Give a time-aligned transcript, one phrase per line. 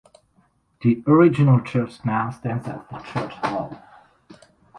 [0.81, 3.79] The original church now stands as the church hall.